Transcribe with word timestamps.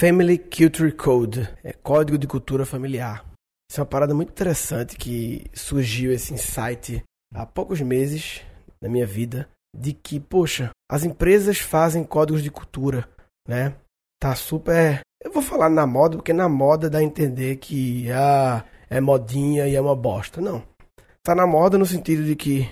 Family 0.00 0.38
Culture 0.38 0.92
Code, 0.92 1.46
é 1.62 1.74
código 1.74 2.16
de 2.16 2.26
cultura 2.26 2.64
familiar. 2.64 3.22
Isso 3.70 3.78
é 3.78 3.82
uma 3.82 3.86
parada 3.86 4.14
muito 4.14 4.30
interessante 4.30 4.96
que 4.96 5.44
surgiu 5.52 6.10
esse 6.10 6.32
insight 6.32 7.04
há 7.34 7.44
poucos 7.44 7.82
meses 7.82 8.40
na 8.80 8.88
minha 8.88 9.06
vida 9.06 9.46
de 9.76 9.92
que, 9.92 10.18
poxa, 10.18 10.70
as 10.90 11.04
empresas 11.04 11.58
fazem 11.58 12.02
códigos 12.02 12.42
de 12.42 12.50
cultura, 12.50 13.06
né? 13.46 13.74
Tá 14.18 14.34
super. 14.34 15.02
Eu 15.22 15.32
vou 15.32 15.42
falar 15.42 15.68
na 15.68 15.86
moda, 15.86 16.16
porque 16.16 16.32
na 16.32 16.48
moda 16.48 16.88
dá 16.88 17.00
a 17.00 17.04
entender 17.04 17.56
que 17.56 18.10
ah, 18.10 18.64
é 18.88 19.02
modinha 19.02 19.68
e 19.68 19.76
é 19.76 19.80
uma 19.82 19.94
bosta. 19.94 20.40
Não. 20.40 20.62
Tá 21.22 21.34
na 21.34 21.46
moda 21.46 21.76
no 21.76 21.84
sentido 21.84 22.24
de 22.24 22.34
que 22.34 22.66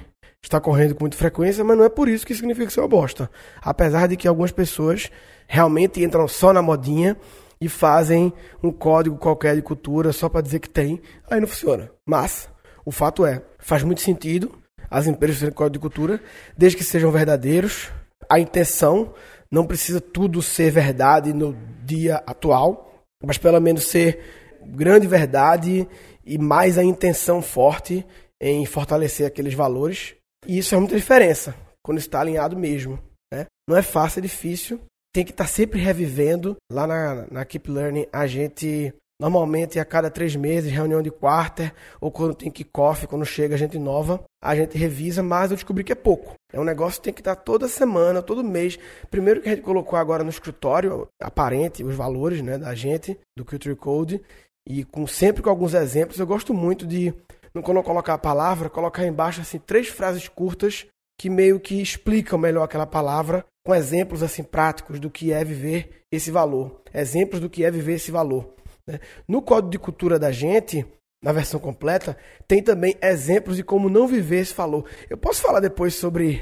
está 0.49 0.61
correndo 0.61 0.95
com 0.95 1.05
muita 1.05 1.17
frequência, 1.17 1.63
mas 1.63 1.77
não 1.77 1.85
é 1.85 1.89
por 1.89 2.09
isso 2.09 2.27
que 2.27 2.35
significa 2.35 2.71
ser 2.71 2.81
uma 2.81 2.89
bosta. 2.89 3.31
Apesar 3.61 4.09
de 4.09 4.17
que 4.17 4.27
algumas 4.27 4.51
pessoas 4.51 5.11
realmente 5.47 6.03
entram 6.03 6.27
só 6.27 6.53
na 6.53 6.63
modinha 6.63 7.17
e 7.61 7.69
fazem 7.69 8.33
um 8.63 8.71
código 8.73 9.17
qualquer 9.17 9.55
de 9.55 9.63
cultura 9.63 10.13
só 10.13 10.29
para 10.29 10.41
dizer 10.41 10.61
que 10.61 10.69
tem, 10.69 11.01
aí 11.31 11.41
não 11.41 11.47
funciona. 11.47 11.91
Mas 12.07 12.49
o 12.85 12.91
fato 12.91 13.27
é, 13.27 13.43
faz 13.59 13.83
muito 13.83 14.01
sentido 14.01 14.59
as 14.91 15.07
empresas 15.07 15.39
terem 15.39 15.55
código 15.55 15.75
de 15.75 15.79
cultura, 15.79 16.21
desde 16.57 16.79
que 16.79 16.85
sejam 16.85 17.11
verdadeiros. 17.11 17.91
A 18.29 18.41
intenção 18.41 19.13
não 19.51 19.67
precisa 19.67 20.01
tudo 20.01 20.41
ser 20.41 20.71
verdade 20.71 21.33
no 21.33 21.55
dia 21.85 22.23
atual, 22.27 23.05
mas 23.23 23.37
pelo 23.37 23.61
menos 23.61 23.85
ser 23.85 24.19
grande 24.65 25.07
verdade 25.07 25.87
e 26.25 26.39
mais 26.39 26.79
a 26.79 26.85
intenção 26.85 27.43
forte 27.43 28.05
em 28.41 28.65
fortalecer 28.65 29.27
aqueles 29.27 29.55
valores. 29.55 30.15
E 30.47 30.59
isso 30.59 30.75
é 30.75 30.79
muita 30.79 30.97
diferença 30.97 31.55
quando 31.83 31.99
está 31.99 32.21
alinhado 32.21 32.57
mesmo. 32.57 32.99
Né? 33.33 33.47
Não 33.69 33.77
é 33.77 33.83
fácil, 33.83 34.21
é 34.21 34.23
difícil. 34.23 34.81
Tem 35.13 35.25
que 35.25 35.31
estar 35.31 35.47
sempre 35.47 35.81
revivendo. 35.81 36.57
Lá 36.71 36.87
na, 36.87 37.27
na 37.31 37.45
Keep 37.45 37.71
Learning, 37.71 38.07
a 38.13 38.27
gente 38.27 38.95
Normalmente, 39.21 39.81
a 39.81 39.85
cada 39.85 40.09
três 40.09 40.37
meses, 40.37 40.71
reunião 40.71 41.03
de 41.03 41.11
quarter, 41.11 41.75
ou 42.01 42.09
quando 42.09 42.37
tem 42.37 42.53
kickoff, 42.53 43.05
quando 43.09 43.27
chega 43.27 43.57
gente 43.57 43.77
nova, 43.77 44.23
a 44.41 44.55
gente 44.55 44.79
revisa, 44.79 45.25
mas 45.25 45.51
eu 45.51 45.57
descobri 45.57 45.83
que 45.83 45.91
é 45.91 45.97
pouco. 45.97 46.35
É 46.53 46.61
um 46.61 46.65
negócio 46.65 47.01
que 47.01 47.05
tem 47.07 47.13
que 47.13 47.21
estar 47.21 47.35
toda 47.35 47.67
semana, 47.67 48.23
todo 48.23 48.45
mês. 48.45 48.79
Primeiro 49.11 49.41
que 49.41 49.49
a 49.49 49.55
gente 49.57 49.65
colocou 49.65 49.99
agora 49.99 50.23
no 50.23 50.31
escritório, 50.31 51.09
aparente, 51.21 51.83
os 51.83 51.97
valores 51.97 52.41
né, 52.43 52.59
da 52.59 52.73
gente, 52.77 53.19
do 53.37 53.45
Culture 53.45 53.75
Code, 53.75 54.23
e 54.69 54.85
com 54.85 55.05
sempre 55.05 55.43
com 55.43 55.51
alguns 55.51 55.75
exemplos. 55.75 56.21
Eu 56.21 56.27
gosto 56.27 56.55
muito 56.55 56.87
de, 56.87 57.13
eu 57.55 57.63
colocar 57.63 58.15
a 58.15 58.19
palavra, 58.19 58.71
colocar 58.71 59.07
embaixo 59.07 59.41
assim 59.41 59.59
três 59.59 59.89
frases 59.89 60.29
curtas 60.29 60.87
que 61.19 61.29
meio 61.29 61.59
que 61.59 61.83
explicam 61.83 62.39
melhor 62.39 62.63
aquela 62.63 62.87
palavra, 62.87 63.45
com 63.67 63.75
exemplos 63.75 64.23
assim 64.23 64.43
práticos 64.43 65.01
do 65.01 65.11
que 65.11 65.33
é 65.33 65.45
viver 65.45 66.03
esse 66.13 66.31
valor. 66.31 66.81
Exemplos 66.95 67.41
do 67.41 67.51
que 67.51 67.65
é 67.65 67.71
viver 67.71 67.95
esse 67.95 68.11
valor. 68.11 68.55
Né? 68.87 69.01
No 69.27 69.43
Código 69.43 69.71
de 69.71 69.79
Cultura 69.79 70.19
da 70.19 70.31
gente, 70.31 70.87
na 71.23 71.33
versão 71.33 71.59
completa, 71.59 72.17
tem 72.47 72.63
também 72.63 72.97
exemplos 73.03 73.57
de 73.57 73.65
como 73.65 73.91
não 73.91 74.07
viver 74.07 74.41
esse 74.41 74.55
valor. 74.55 74.89
Eu 75.11 75.19
posso 75.19 75.43
falar 75.43 75.61
depois 75.61 75.95
sobre 75.95 76.41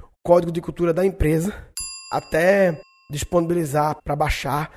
o 0.00 0.08
Código 0.22 0.52
de 0.52 0.60
Cultura 0.60 0.92
da 0.92 1.04
empresa, 1.04 1.54
até 2.12 2.78
disponibilizar 3.10 3.96
para 4.04 4.14
baixar, 4.14 4.70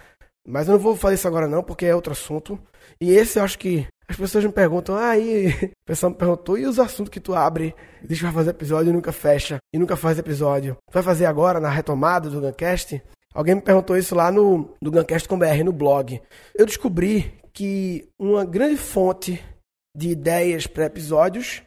mas 0.48 0.68
eu 0.68 0.74
não 0.74 0.80
vou 0.80 0.96
fazer 0.96 1.16
isso 1.16 1.28
agora 1.28 1.48
não, 1.48 1.62
porque 1.62 1.86
é 1.86 1.94
outro 1.94 2.14
assunto. 2.14 2.58
E 3.00 3.12
esse 3.12 3.38
eu 3.38 3.44
acho 3.44 3.60
que 3.60 3.86
as 4.12 4.18
pessoas 4.18 4.46
me 4.46 4.52
perguntam, 4.52 4.96
aí, 4.96 5.48
ah, 5.48 5.66
o 5.84 5.86
pessoal 5.86 6.12
me 6.12 6.18
perguntou, 6.18 6.58
e 6.58 6.66
os 6.66 6.80
assuntos 6.80 7.10
que 7.10 7.20
tu 7.20 7.34
abre, 7.34 7.74
diz 8.04 8.18
que 8.18 8.26
vai 8.26 8.34
fazer 8.34 8.52
episódio 8.52 8.90
e 8.90 8.94
nunca 8.94 9.12
fecha, 9.12 9.58
e 9.74 9.80
nunca 9.80 9.96
faz 9.96 10.20
episódio. 10.20 10.78
Vai 10.92 11.02
fazer 11.02 11.26
agora 11.26 11.60
na 11.60 11.70
retomada 11.70 12.30
do 12.30 12.42
Guncast? 12.42 13.02
Alguém 13.34 13.56
me 13.56 13.62
perguntou 13.62 13.98
isso 13.98 14.14
lá 14.14 14.32
no, 14.32 14.76
no 14.82 14.92
Guncast 14.92 15.28
com 15.28 15.40
BR, 15.40 15.64
no 15.64 15.72
blog. 15.72 16.22
Eu 16.54 16.66
descobri 16.66 17.34
que 17.54 18.10
uma 18.20 18.44
grande 18.44 18.78
fonte 18.78 19.42
de 19.96 20.10
ideias 20.10 20.68
para 20.68 20.86
episódios 20.86 21.62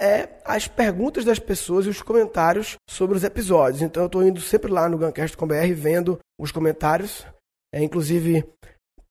é 0.00 0.28
as 0.46 0.66
perguntas 0.66 1.24
das 1.24 1.38
pessoas 1.38 1.84
e 1.84 1.90
os 1.90 2.00
comentários 2.00 2.76
sobre 2.88 3.16
os 3.16 3.24
episódios. 3.24 3.82
Então 3.82 4.02
eu 4.02 4.06
estou 4.06 4.26
indo 4.26 4.40
sempre 4.40 4.72
lá 4.72 4.88
no 4.88 4.96
Guncast 4.96 5.36
com 5.36 5.46
BR 5.46 5.74
vendo 5.74 6.18
os 6.40 6.50
comentários. 6.50 7.26
É, 7.74 7.82
inclusive, 7.82 8.44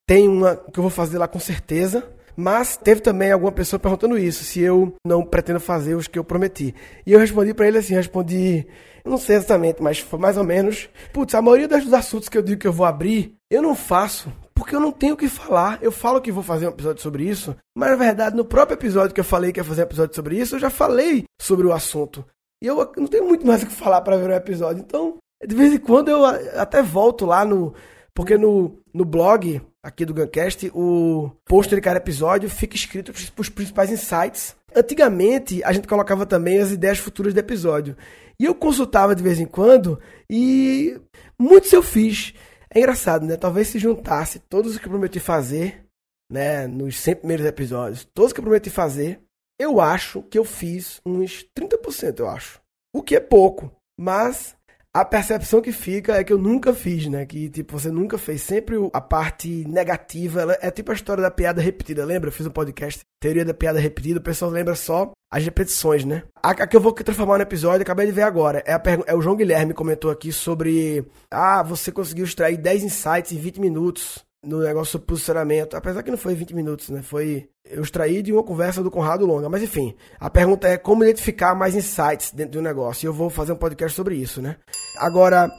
tem 0.08 0.28
uma 0.28 0.56
que 0.56 0.80
eu 0.80 0.82
vou 0.82 0.90
fazer 0.90 1.20
lá 1.20 1.28
com 1.28 1.40
certeza. 1.40 2.19
Mas 2.40 2.78
teve 2.78 3.02
também 3.02 3.34
alguma 3.34 3.52
pessoa 3.52 3.78
perguntando 3.78 4.18
isso, 4.18 4.46
se 4.46 4.62
eu 4.62 4.96
não 5.06 5.26
pretendo 5.26 5.60
fazer 5.60 5.96
os 5.96 6.08
que 6.08 6.18
eu 6.18 6.24
prometi. 6.24 6.74
E 7.06 7.12
eu 7.12 7.20
respondi 7.20 7.54
para 7.54 7.68
ele 7.68 7.80
assim, 7.80 7.94
respondi, 7.94 8.66
não 9.04 9.18
sei 9.18 9.36
exatamente, 9.36 9.84
mas 9.84 10.00
foi 10.00 10.18
mais 10.18 10.38
ou 10.38 10.46
menos, 10.46 10.90
putz, 11.12 11.36
a 11.36 11.42
maioria 11.42 11.68
dos 11.68 11.94
assuntos 11.94 12.30
que 12.30 12.38
eu 12.38 12.42
digo 12.42 12.62
que 12.62 12.68
eu 12.68 12.72
vou 12.72 12.86
abrir, 12.86 13.36
eu 13.52 13.62
não 13.62 13.76
faço, 13.76 14.32
porque 14.56 14.74
eu 14.74 14.80
não 14.80 14.90
tenho 14.90 15.16
o 15.16 15.18
que 15.18 15.28
falar. 15.28 15.80
Eu 15.82 15.92
falo 15.92 16.22
que 16.22 16.32
vou 16.32 16.42
fazer 16.42 16.66
um 16.68 16.72
episódio 16.72 17.02
sobre 17.02 17.26
isso, 17.26 17.54
mas 17.78 17.90
na 17.90 17.98
verdade, 17.98 18.38
no 18.38 18.46
próprio 18.46 18.78
episódio 18.78 19.14
que 19.14 19.20
eu 19.20 19.26
falei 19.26 19.52
que 19.52 19.60
ia 19.60 19.64
fazer 19.66 19.82
um 19.82 19.86
episódio 19.86 20.16
sobre 20.16 20.38
isso, 20.40 20.56
eu 20.56 20.60
já 20.60 20.70
falei 20.70 21.26
sobre 21.42 21.68
o 21.68 21.74
assunto. 21.74 22.26
E 22.64 22.68
eu 22.68 22.90
não 22.96 23.08
tenho 23.08 23.28
muito 23.28 23.46
mais 23.46 23.64
o 23.64 23.68
que 23.68 23.74
falar 23.74 24.00
para 24.00 24.16
ver 24.16 24.30
o 24.30 24.34
episódio. 24.34 24.82
Então, 24.82 25.18
de 25.46 25.56
vez 25.56 25.74
em 25.74 25.78
quando 25.78 26.08
eu 26.08 26.24
até 26.24 26.82
volto 26.82 27.26
lá 27.26 27.44
no. 27.44 27.74
Porque 28.20 28.38
no, 28.38 28.78
no 28.94 29.06
blog 29.06 29.62
aqui 29.82 30.04
do 30.04 30.14
Guncast, 30.14 30.70
o 30.76 31.32
post 31.46 31.74
de 31.74 31.80
cada 31.80 32.00
episódio 32.00 32.50
fica 32.50 32.76
escrito 32.76 33.14
os 33.38 33.48
principais 33.48 33.90
insights. 33.90 34.58
Antigamente, 34.76 35.64
a 35.64 35.72
gente 35.72 35.88
colocava 35.88 36.26
também 36.26 36.60
as 36.60 36.70
ideias 36.70 36.98
futuras 36.98 37.34
do 37.34 37.40
episódio. 37.40 37.96
E 38.38 38.44
eu 38.44 38.54
consultava 38.54 39.16
de 39.16 39.24
vez 39.24 39.40
em 39.40 39.46
quando 39.46 40.02
e 40.30 41.00
muitos 41.40 41.72
eu 41.72 41.82
fiz. 41.82 42.34
É 42.70 42.80
engraçado, 42.80 43.26
né? 43.26 43.38
Talvez 43.38 43.70
se 43.70 43.80
juntasse 43.80 44.40
todos 44.50 44.74
os 44.74 44.78
que 44.78 44.86
eu 44.86 44.92
prometi 44.92 45.22
fazer, 45.22 45.86
né, 46.30 46.68
nos 46.68 47.00
100 47.00 47.16
primeiros 47.16 47.46
episódios, 47.46 48.06
todos 48.14 48.34
que 48.34 48.42
eu 48.42 48.44
prometi 48.44 48.70
fazer, 48.70 49.22
eu 49.58 49.80
acho 49.80 50.24
que 50.24 50.38
eu 50.38 50.44
fiz 50.44 51.00
uns 51.06 51.46
30%, 51.58 52.20
eu 52.20 52.28
acho. 52.28 52.60
O 52.94 53.02
que 53.02 53.16
é 53.16 53.22
pouco, 53.22 53.72
mas 53.98 54.58
a 54.94 55.06
percepção 55.06 55.62
que 55.62 55.72
fica 55.72 56.16
é 56.16 56.24
que 56.24 56.34
eu 56.34 56.38
nunca 56.38 56.74
fiz, 56.74 57.06
né? 57.08 57.26
Que, 57.26 57.48
tipo, 57.50 57.78
você 57.78 57.92
nunca 57.92 58.18
fez. 58.18 58.42
Sempre 58.42 58.76
a 58.92 59.00
parte 59.00 59.64
negativa. 59.68 60.42
Ela 60.42 60.58
é 60.62 60.72
tipo 60.72 60.92
a 60.92 60.96
história 60.96 61.22
da 61.22 61.30
piada 61.30 61.62
repetida. 61.62 62.04
Lembra? 62.04 62.30
Eu 62.30 62.34
fiz 62.34 62.48
um 62.48 62.52
podcast, 62.52 63.02
Teoria 63.20 63.46
da 63.46 63.54
Piada 63.54 63.80
Repetida. 63.80 64.20
O 64.20 64.24
pessoal 64.24 64.50
lembra 64.50 64.74
só 64.74 65.12
as 65.32 65.44
repetições, 65.44 66.04
né? 66.04 66.24
A, 66.42 66.52
a 66.52 66.68
que 66.68 66.76
eu 66.76 66.82
vou 66.82 66.92
transformar 66.92 67.38
no 67.38 67.44
episódio, 67.44 67.84
acabei 67.84 68.08
de 68.08 68.12
ver 68.12 68.24
agora. 68.24 68.64
É, 68.66 68.74
é 69.06 69.16
o 69.16 69.22
João 69.22 69.36
Guilherme 69.36 69.74
comentou 69.74 70.10
aqui 70.10 70.32
sobre. 70.32 71.06
Ah, 71.30 71.62
você 71.62 71.92
conseguiu 71.92 72.26
extrair 72.26 72.58
10 72.58 72.84
insights 72.84 73.32
em 73.32 73.38
20 73.38 73.62
minutos 73.62 74.26
no 74.44 74.60
negócio 74.60 74.98
do 74.98 75.06
posicionamento. 75.06 75.76
Apesar 75.76 76.02
que 76.02 76.12
não 76.12 76.18
foi 76.18 76.34
20 76.34 76.56
minutos, 76.56 76.90
né? 76.90 77.04
Foi. 77.04 77.48
Eu 77.64 77.84
extraí 77.84 78.24
de 78.24 78.34
uma 78.34 78.42
conversa 78.42 78.82
do 78.82 78.90
Conrado 78.90 79.26
Longa. 79.26 79.50
Mas 79.50 79.62
enfim, 79.62 79.96
a 80.20 80.32
pergunta 80.32 80.68
é 80.68 80.78
como 80.78 81.04
identificar 81.04 81.54
mais 81.54 81.76
insights 81.76 82.32
dentro 82.32 82.54
do 82.54 82.62
negócio. 82.62 83.06
E 83.06 83.08
eu 83.08 83.14
vou 83.14 83.30
fazer 83.30 83.52
um 83.52 83.58
podcast 83.58 83.96
sobre 83.96 84.16
isso, 84.16 84.42
né? 84.42 84.56
Agora, 85.00 85.52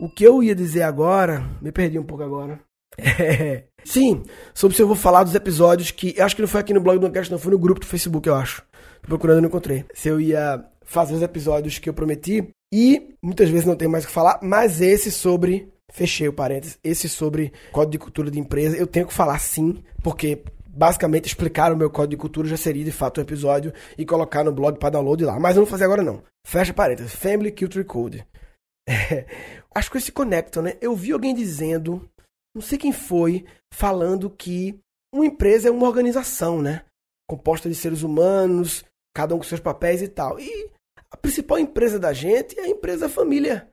o 0.00 0.08
que 0.08 0.24
eu 0.24 0.42
ia 0.42 0.54
dizer 0.54 0.82
agora. 0.82 1.44
Me 1.60 1.72
perdi 1.72 1.98
um 1.98 2.04
pouco 2.04 2.22
agora. 2.22 2.60
É, 2.96 3.64
sim, 3.84 4.22
sobre 4.54 4.76
se 4.76 4.82
eu 4.82 4.86
vou 4.86 4.96
falar 4.96 5.24
dos 5.24 5.34
episódios 5.34 5.90
que. 5.90 6.14
Eu 6.16 6.24
acho 6.24 6.36
que 6.36 6.42
não 6.42 6.48
foi 6.48 6.60
aqui 6.60 6.72
no 6.72 6.80
blog 6.80 6.98
do 6.98 7.02
podcast, 7.02 7.30
não. 7.30 7.38
Foi 7.38 7.52
no 7.52 7.58
grupo 7.58 7.80
do 7.80 7.86
Facebook, 7.86 8.28
eu 8.28 8.34
acho. 8.34 8.62
Tô 9.02 9.08
procurando 9.08 9.38
e 9.38 9.40
não 9.42 9.48
encontrei. 9.48 9.84
Se 9.94 10.08
eu 10.08 10.20
ia 10.20 10.64
fazer 10.82 11.14
os 11.14 11.22
episódios 11.22 11.78
que 11.78 11.88
eu 11.88 11.94
prometi. 11.94 12.48
E 12.72 13.14
muitas 13.22 13.48
vezes 13.48 13.66
não 13.66 13.76
tenho 13.76 13.90
mais 13.90 14.02
o 14.02 14.08
que 14.08 14.12
falar, 14.12 14.40
mas 14.42 14.80
esse 14.80 15.12
sobre 15.12 15.72
Fechei 15.94 16.26
o 16.26 16.32
parênteses. 16.32 16.76
Esse 16.82 17.08
sobre 17.08 17.52
código 17.70 17.92
de 17.92 17.98
cultura 17.98 18.28
de 18.28 18.40
empresa, 18.40 18.76
eu 18.76 18.84
tenho 18.84 19.06
que 19.06 19.14
falar 19.14 19.38
sim, 19.38 19.80
porque 20.02 20.42
basicamente 20.66 21.26
explicar 21.26 21.72
o 21.72 21.76
meu 21.76 21.88
código 21.88 22.10
de 22.10 22.16
cultura 22.16 22.48
já 22.48 22.56
seria 22.56 22.84
de 22.84 22.90
fato 22.90 23.20
um 23.20 23.22
episódio 23.22 23.72
e 23.96 24.04
colocar 24.04 24.42
no 24.42 24.50
blog 24.50 24.76
para 24.76 24.90
download 24.90 25.24
lá. 25.24 25.38
Mas 25.38 25.54
eu 25.54 25.60
não 25.60 25.66
vou 25.66 25.70
fazer 25.70 25.84
agora 25.84 26.02
não. 26.02 26.20
Fecha 26.44 26.74
parênteses. 26.74 27.14
Family 27.14 27.52
Culture 27.52 27.84
Code. 27.84 28.26
É, 28.88 29.26
as 29.74 29.88
coisas 29.88 30.06
se 30.06 30.12
conectam, 30.12 30.62
né? 30.62 30.76
Eu 30.80 30.94
vi 30.94 31.12
alguém 31.12 31.34
dizendo, 31.34 32.08
não 32.54 32.62
sei 32.62 32.78
quem 32.78 32.92
foi, 32.92 33.44
falando 33.72 34.30
que 34.30 34.78
uma 35.12 35.26
empresa 35.26 35.68
é 35.68 35.70
uma 35.70 35.86
organização, 35.86 36.60
né? 36.60 36.84
Composta 37.28 37.68
de 37.68 37.74
seres 37.74 38.02
humanos, 38.02 38.84
cada 39.14 39.34
um 39.34 39.38
com 39.38 39.44
seus 39.44 39.60
papéis 39.60 40.02
e 40.02 40.08
tal. 40.08 40.38
E 40.38 40.70
a 41.10 41.16
principal 41.16 41.58
empresa 41.58 41.98
da 41.98 42.12
gente 42.12 42.58
é 42.58 42.64
a 42.64 42.68
empresa 42.68 43.08
família. 43.08 43.70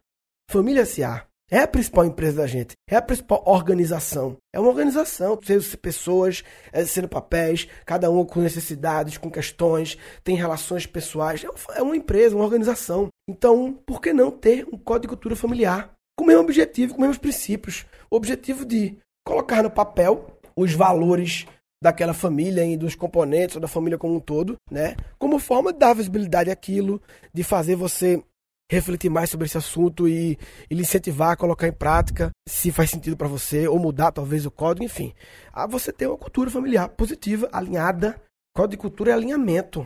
Família 0.49 0.85
SA. 0.85 1.27
É 1.53 1.59
a 1.59 1.67
principal 1.67 2.05
empresa 2.05 2.37
da 2.37 2.47
gente, 2.47 2.77
é 2.89 2.95
a 2.95 3.01
principal 3.01 3.43
organização. 3.45 4.37
É 4.53 4.59
uma 4.59 4.69
organização, 4.69 5.37
pessoas 5.81 6.45
exercendo 6.73 7.09
papéis, 7.09 7.67
cada 7.85 8.09
um 8.09 8.23
com 8.23 8.39
necessidades, 8.39 9.17
com 9.17 9.29
questões, 9.29 9.97
tem 10.23 10.37
relações 10.37 10.85
pessoais. 10.85 11.43
É 11.75 11.81
uma 11.81 11.97
empresa, 11.97 12.37
uma 12.37 12.45
organização. 12.45 13.09
Então, 13.29 13.77
por 13.85 13.99
que 13.99 14.13
não 14.13 14.31
ter 14.31 14.65
um 14.71 14.77
código 14.77 15.01
de 15.01 15.07
cultura 15.09 15.35
familiar? 15.35 15.91
Com 16.17 16.23
o 16.23 16.27
mesmo 16.27 16.43
objetivo, 16.43 16.93
com 16.93 17.01
os 17.01 17.01
mesmos 17.01 17.17
princípios. 17.17 17.85
O 18.09 18.15
objetivo 18.15 18.63
de 18.63 18.97
colocar 19.27 19.61
no 19.61 19.69
papel 19.69 20.27
os 20.55 20.73
valores 20.73 21.45
daquela 21.83 22.13
família 22.13 22.65
e 22.65 22.77
dos 22.77 22.95
componentes 22.95 23.57
ou 23.57 23.61
da 23.61 23.67
família 23.67 23.97
como 23.97 24.15
um 24.15 24.19
todo, 24.21 24.55
né? 24.69 24.95
Como 25.19 25.37
forma 25.37 25.73
de 25.73 25.79
dar 25.79 25.95
visibilidade 25.95 26.49
àquilo, 26.49 27.01
de 27.33 27.43
fazer 27.43 27.75
você 27.75 28.23
refletir 28.71 29.09
mais 29.09 29.29
sobre 29.29 29.45
esse 29.45 29.57
assunto 29.57 30.07
e, 30.07 30.39
e 30.69 30.75
lhe 30.75 30.81
incentivar 30.81 31.31
a 31.31 31.35
colocar 31.35 31.67
em 31.67 31.73
prática, 31.73 32.31
se 32.47 32.71
faz 32.71 32.89
sentido 32.89 33.17
para 33.17 33.27
você, 33.27 33.67
ou 33.67 33.77
mudar 33.77 34.13
talvez 34.13 34.45
o 34.45 34.51
código, 34.51 34.85
enfim. 34.85 35.13
A 35.51 35.67
você 35.67 35.91
ter 35.91 36.07
uma 36.07 36.17
cultura 36.17 36.49
familiar 36.49 36.87
positiva, 36.87 37.49
alinhada. 37.51 38.15
Código 38.55 38.71
de 38.71 38.77
cultura 38.77 39.11
é 39.11 39.13
alinhamento. 39.13 39.85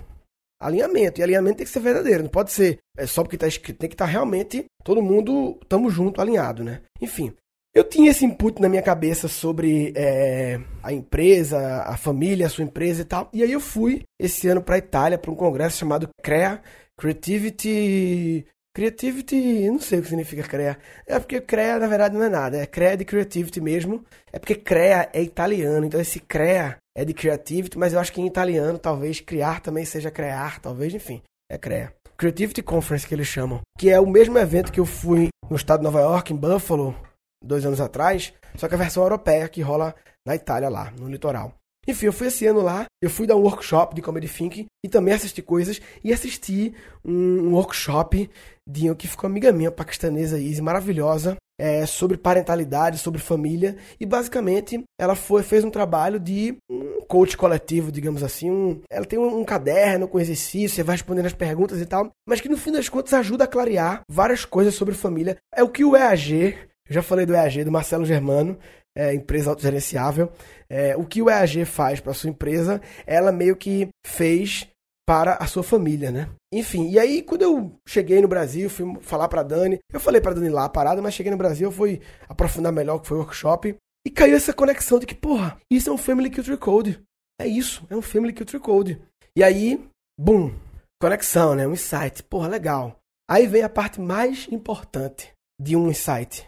Alinhamento. 0.61 1.19
E 1.19 1.23
alinhamento 1.23 1.57
tem 1.57 1.65
que 1.65 1.71
ser 1.71 1.79
verdadeiro. 1.79 2.23
Não 2.23 2.29
pode 2.29 2.51
ser 2.51 2.77
é 2.95 3.07
só 3.07 3.23
porque 3.23 3.35
está 3.35 3.47
escrito. 3.47 3.79
Tem 3.79 3.89
que 3.89 3.95
estar 3.95 4.05
tá 4.05 4.11
realmente 4.11 4.65
todo 4.83 5.01
mundo, 5.01 5.57
estamos 5.63 5.91
junto, 5.91 6.21
alinhado, 6.21 6.63
né? 6.63 6.81
Enfim. 7.01 7.33
Eu 7.73 7.83
tinha 7.83 8.11
esse 8.11 8.23
input 8.23 8.61
na 8.61 8.69
minha 8.69 8.81
cabeça 8.81 9.27
sobre 9.27 9.91
é, 9.97 10.61
a 10.81 10.93
empresa, 10.93 11.81
a 11.81 11.97
família, 11.97 12.45
a 12.45 12.49
sua 12.49 12.63
empresa 12.63 13.01
e 13.01 13.05
tal. 13.05 13.29
E 13.33 13.43
aí 13.43 13.51
eu 13.51 13.59
fui 13.59 14.03
esse 14.17 14.47
ano 14.47 14.61
para 14.61 14.75
a 14.75 14.77
Itália 14.77 15.17
para 15.17 15.29
um 15.29 15.35
congresso 15.35 15.77
chamado 15.77 16.07
CREA, 16.23 16.61
Creativity 16.97 18.45
Creativity, 18.75 19.69
não 19.69 19.79
sei 19.79 19.99
o 19.99 20.01
que 20.01 20.09
significa 20.09 20.43
CREA. 20.43 20.77
É 21.07 21.17
porque 21.17 21.39
CREA, 21.39 21.79
na 21.79 21.87
verdade, 21.87 22.13
não 22.13 22.21
é 22.21 22.27
nada. 22.27 22.57
É 22.57 22.65
CREA 22.65 22.97
de 22.97 23.05
Creativity 23.05 23.61
mesmo. 23.61 24.03
É 24.33 24.37
porque 24.37 24.53
CREA 24.53 25.09
é 25.13 25.21
italiano. 25.23 25.85
Então, 25.85 26.01
esse 26.01 26.19
CREA 26.19 26.75
é 26.93 27.05
de 27.05 27.13
Creativity, 27.13 27.77
mas 27.77 27.93
eu 27.93 28.01
acho 28.01 28.11
que 28.11 28.19
em 28.19 28.27
italiano, 28.27 28.77
talvez, 28.77 29.21
criar 29.21 29.61
também 29.61 29.85
seja 29.85 30.11
crear, 30.11 30.59
talvez, 30.59 30.93
enfim. 30.93 31.21
É 31.49 31.57
CREA. 31.57 31.93
Creativity 32.17 32.61
Conference, 32.61 33.07
que 33.07 33.15
eles 33.15 33.27
chamam. 33.27 33.61
Que 33.79 33.89
é 33.89 33.97
o 33.97 34.05
mesmo 34.05 34.37
evento 34.37 34.73
que 34.73 34.79
eu 34.81 34.85
fui 34.85 35.29
no 35.49 35.55
estado 35.55 35.79
de 35.79 35.85
Nova 35.85 36.01
York, 36.01 36.33
em 36.33 36.35
Buffalo, 36.35 36.93
dois 37.41 37.65
anos 37.65 37.79
atrás. 37.79 38.33
Só 38.57 38.67
que 38.67 38.75
a 38.75 38.77
versão 38.77 39.03
europeia, 39.03 39.47
que 39.47 39.61
rola 39.61 39.95
na 40.27 40.35
Itália, 40.35 40.67
lá, 40.67 40.91
no 40.99 41.07
litoral. 41.07 41.53
Enfim, 41.87 42.07
eu 42.07 42.13
fui 42.13 42.27
esse 42.27 42.45
ano 42.47 42.61
lá, 42.61 42.85
eu 43.01 43.09
fui 43.09 43.27
dar 43.27 43.35
um 43.35 43.41
workshop 43.41 43.93
de 43.93 44.01
comedy 44.01 44.27
thinking 44.27 44.65
e 44.83 44.89
também 44.89 45.13
assisti 45.13 45.41
coisas 45.41 45.79
e 46.03 46.11
assisti 46.11 46.73
um, 47.03 47.53
workshop 47.53 48.29
de 48.67 48.85
uma 48.87 48.95
que 48.95 49.07
ficou 49.07 49.27
amiga 49.27 49.51
minha, 49.51 49.71
paquistanesa 49.71 50.39
Izzy, 50.39 50.61
maravilhosa, 50.61 51.35
é, 51.59 51.85
sobre 51.85 52.17
parentalidade, 52.17 52.97
sobre 52.97 53.21
família 53.21 53.77
e 53.99 54.05
basicamente 54.05 54.83
ela 54.99 55.15
foi 55.15 55.43
fez 55.43 55.63
um 55.63 55.69
trabalho 55.69 56.19
de 56.19 56.57
um 56.69 57.01
coach 57.07 57.37
coletivo, 57.37 57.91
digamos 57.91 58.23
assim, 58.23 58.49
um, 58.49 58.81
ela 58.89 59.05
tem 59.05 59.19
um, 59.19 59.39
um 59.39 59.45
caderno 59.45 60.07
com 60.07 60.19
exercícios, 60.19 60.73
você 60.73 60.83
vai 60.83 60.95
respondendo 60.95 61.27
as 61.27 61.33
perguntas 61.33 61.79
e 61.79 61.85
tal, 61.85 62.09
mas 62.27 62.41
que 62.41 62.49
no 62.49 62.57
fim 62.57 62.71
das 62.71 62.89
contas 62.89 63.13
ajuda 63.13 63.43
a 63.43 63.47
clarear 63.47 64.01
várias 64.09 64.43
coisas 64.43 64.73
sobre 64.73 64.95
família. 64.95 65.37
É 65.53 65.63
o 65.63 65.69
que 65.69 65.85
o 65.85 65.95
EAG 65.95 66.57
eu 66.87 66.93
já 66.93 67.01
falei 67.01 67.25
do 67.25 67.33
EAG, 67.33 67.63
do 67.63 67.71
Marcelo 67.71 68.05
Germano, 68.05 68.59
é, 68.95 69.13
empresa 69.13 69.49
autogerenciável. 69.49 70.31
É, 70.69 70.95
o 70.95 71.05
que 71.05 71.21
o 71.21 71.29
EAG 71.29 71.65
faz 71.65 71.99
para 71.99 72.13
sua 72.13 72.29
empresa, 72.29 72.81
ela 73.05 73.31
meio 73.31 73.55
que 73.55 73.89
fez 74.05 74.67
para 75.07 75.35
a 75.35 75.45
sua 75.45 75.61
família, 75.61 76.11
né? 76.11 76.29
Enfim, 76.51 76.89
e 76.89 76.97
aí 76.97 77.21
quando 77.21 77.43
eu 77.43 77.79
cheguei 77.87 78.19
no 78.21 78.27
Brasil, 78.27 78.69
fui 78.69 78.97
falar 79.01 79.27
para 79.27 79.43
Dani, 79.43 79.79
eu 79.93 79.99
falei 79.99 80.19
para 80.19 80.33
Dani 80.33 80.49
lá 80.49 80.65
a 80.65 80.69
parada, 80.69 81.01
mas 81.01 81.13
cheguei 81.13 81.31
no 81.31 81.37
Brasil, 81.37 81.71
fui 81.71 82.01
aprofundar 82.27 82.71
melhor 82.71 82.95
o 82.95 82.99
que 82.99 83.07
foi 83.07 83.17
o 83.17 83.19
workshop 83.19 83.75
e 84.05 84.09
caiu 84.09 84.35
essa 84.35 84.53
conexão 84.53 84.99
de 84.99 85.05
que, 85.05 85.15
porra, 85.15 85.59
isso 85.71 85.89
é 85.89 85.93
um 85.93 85.97
Family 85.97 86.31
Culture 86.31 86.57
Code. 86.57 87.01
É 87.39 87.47
isso, 87.47 87.85
é 87.89 87.95
um 87.95 88.01
Family 88.01 88.33
Culture 88.33 88.61
Code. 88.61 89.01
E 89.35 89.43
aí, 89.43 89.83
boom, 90.19 90.53
conexão, 91.01 91.53
né? 91.55 91.67
Um 91.67 91.73
insight, 91.73 92.23
porra, 92.23 92.47
legal. 92.47 92.99
Aí 93.29 93.47
vem 93.47 93.63
a 93.63 93.69
parte 93.69 93.99
mais 93.99 94.47
importante 94.51 95.33
de 95.59 95.75
um 95.75 95.89
insight, 95.89 96.47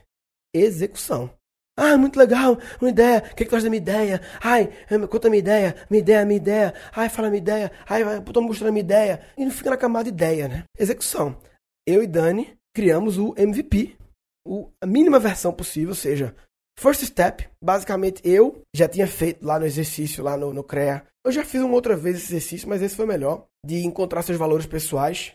execução. 0.55 1.29
Ah, 1.79 1.95
muito 1.95 2.17
legal, 2.17 2.57
uma 2.81 2.89
ideia. 2.89 3.19
O 3.19 3.35
que, 3.35 3.43
que 3.43 3.49
tu 3.51 3.55
acha 3.55 3.65
da 3.65 3.69
minha 3.69 3.77
ideia? 3.81 4.19
Ai, 4.41 4.67
conta 5.07 5.27
a 5.27 5.29
minha 5.29 5.39
ideia, 5.39 5.75
minha 5.87 5.99
ideia, 5.99 6.25
minha 6.25 6.37
ideia. 6.37 6.73
Ai, 6.91 7.07
fala 7.07 7.27
a 7.27 7.31
minha 7.31 7.41
ideia. 7.41 7.71
Ai, 7.87 8.01
tô 8.33 8.41
mostrando 8.41 8.69
a 8.69 8.71
minha 8.71 8.83
ideia. 8.83 9.21
E 9.37 9.45
não 9.45 9.51
fica 9.51 9.69
na 9.69 9.77
camada 9.77 10.05
de 10.05 10.09
ideia, 10.09 10.47
né? 10.47 10.63
Execução. 10.77 11.37
Eu 11.85 12.01
e 12.01 12.07
Dani 12.07 12.57
criamos 12.73 13.19
o 13.19 13.35
MVP, 13.37 13.95
o, 14.45 14.71
a 14.81 14.87
mínima 14.87 15.19
versão 15.19 15.53
possível, 15.53 15.89
ou 15.89 15.95
seja, 15.95 16.35
first 16.79 17.03
step. 17.03 17.47
Basicamente, 17.63 18.21
eu 18.23 18.63
já 18.75 18.87
tinha 18.87 19.05
feito 19.05 19.45
lá 19.45 19.59
no 19.59 19.65
exercício, 19.65 20.23
lá 20.23 20.35
no, 20.35 20.51
no 20.51 20.63
CREA. 20.63 21.05
Eu 21.23 21.31
já 21.31 21.45
fiz 21.45 21.61
uma 21.61 21.75
outra 21.75 21.95
vez 21.95 22.17
esse 22.17 22.27
exercício, 22.33 22.67
mas 22.67 22.81
esse 22.81 22.95
foi 22.95 23.05
melhor. 23.05 23.45
De 23.63 23.85
encontrar 23.85 24.23
seus 24.23 24.37
valores 24.37 24.65
pessoais, 24.65 25.33